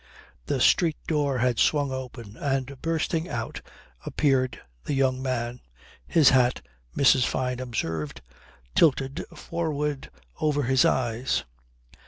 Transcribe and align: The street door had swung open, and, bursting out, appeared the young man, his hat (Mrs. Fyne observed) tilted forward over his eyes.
The 0.47 0.59
street 0.59 0.97
door 1.07 1.37
had 1.37 1.59
swung 1.59 1.91
open, 1.91 2.35
and, 2.35 2.81
bursting 2.81 3.29
out, 3.29 3.61
appeared 4.03 4.59
the 4.83 4.95
young 4.95 5.21
man, 5.21 5.59
his 6.07 6.31
hat 6.31 6.63
(Mrs. 6.97 7.23
Fyne 7.23 7.59
observed) 7.59 8.23
tilted 8.73 9.23
forward 9.35 10.09
over 10.39 10.63
his 10.63 10.85
eyes. 10.85 11.43